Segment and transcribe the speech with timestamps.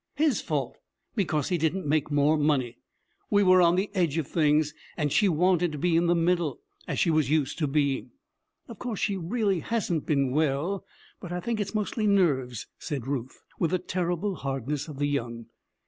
[0.15, 0.77] His fault
[1.15, 2.79] because he didn't make more money.
[3.29, 6.59] We were on the edge of things, and she wanted to be in the middle,
[6.87, 8.09] as she was used to being.
[8.67, 10.83] Of course, she really hasn't been well,
[11.19, 15.45] but I think it's mostly nerves,' said Ruth, with the terrible hardness of the young.